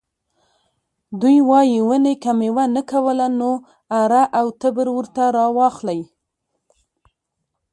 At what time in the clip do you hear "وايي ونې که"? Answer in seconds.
1.49-2.31